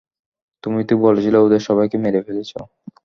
[0.63, 2.51] তুমি তো বলেছিলে ওদের সবাইকে মেরে ফেলেছ!